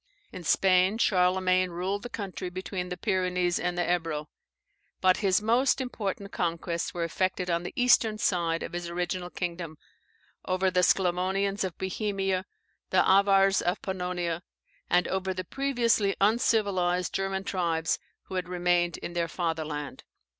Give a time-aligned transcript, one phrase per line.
[0.31, 4.29] In Spain, Charlemagne ruled the country between the Pyrenees and the Ebro;
[4.99, 9.77] but his most important conquests were effected on the eastern side of his original kingdom,
[10.43, 12.47] over the Sclavonians of Bohemia,
[12.89, 14.41] the Avars of Pannonia,
[14.89, 20.03] and over the previously uncivilized German tribes who had remained in their fatherland.